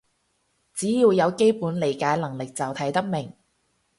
[0.73, 3.31] 只要有基本理解能力就睇得明